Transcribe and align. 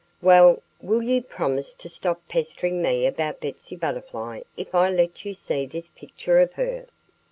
"Well, 0.19 0.63
will 0.81 1.03
you 1.03 1.21
promise 1.21 1.75
to 1.75 1.87
stop 1.87 2.27
pestering 2.27 2.81
me 2.81 3.05
about 3.05 3.39
Betsy 3.39 3.75
Butterfly 3.75 4.41
if 4.57 4.73
I 4.73 4.89
let 4.89 5.25
you 5.25 5.35
see 5.35 5.67
this 5.67 5.89
picture 5.89 6.39
of 6.39 6.53
her?" 6.53 6.87